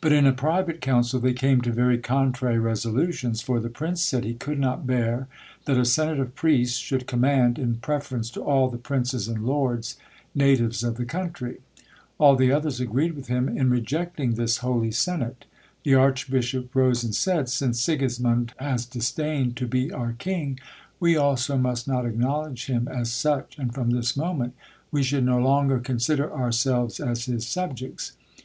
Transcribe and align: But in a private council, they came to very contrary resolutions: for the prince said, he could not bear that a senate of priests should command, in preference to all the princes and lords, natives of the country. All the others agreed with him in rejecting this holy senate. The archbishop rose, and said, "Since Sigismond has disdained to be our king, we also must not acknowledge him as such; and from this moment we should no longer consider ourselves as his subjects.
But 0.00 0.10
in 0.12 0.26
a 0.26 0.32
private 0.32 0.80
council, 0.80 1.20
they 1.20 1.32
came 1.32 1.60
to 1.60 1.70
very 1.70 1.96
contrary 1.96 2.58
resolutions: 2.58 3.40
for 3.40 3.60
the 3.60 3.68
prince 3.68 4.02
said, 4.02 4.24
he 4.24 4.34
could 4.34 4.58
not 4.58 4.84
bear 4.84 5.28
that 5.66 5.78
a 5.78 5.84
senate 5.84 6.18
of 6.18 6.34
priests 6.34 6.76
should 6.76 7.06
command, 7.06 7.56
in 7.56 7.76
preference 7.76 8.30
to 8.30 8.42
all 8.42 8.68
the 8.68 8.78
princes 8.78 9.28
and 9.28 9.44
lords, 9.46 9.96
natives 10.34 10.82
of 10.82 10.96
the 10.96 11.04
country. 11.04 11.58
All 12.18 12.34
the 12.34 12.50
others 12.50 12.80
agreed 12.80 13.12
with 13.12 13.28
him 13.28 13.48
in 13.48 13.70
rejecting 13.70 14.32
this 14.34 14.56
holy 14.56 14.90
senate. 14.90 15.44
The 15.84 15.94
archbishop 15.94 16.74
rose, 16.74 17.04
and 17.04 17.14
said, 17.14 17.48
"Since 17.48 17.80
Sigismond 17.80 18.54
has 18.56 18.86
disdained 18.86 19.56
to 19.58 19.68
be 19.68 19.92
our 19.92 20.14
king, 20.14 20.58
we 20.98 21.16
also 21.16 21.56
must 21.56 21.86
not 21.86 22.04
acknowledge 22.04 22.66
him 22.66 22.88
as 22.88 23.12
such; 23.12 23.56
and 23.56 23.72
from 23.72 23.90
this 23.90 24.16
moment 24.16 24.56
we 24.90 25.04
should 25.04 25.22
no 25.24 25.38
longer 25.38 25.78
consider 25.78 26.28
ourselves 26.34 26.98
as 26.98 27.26
his 27.26 27.46
subjects. 27.46 28.14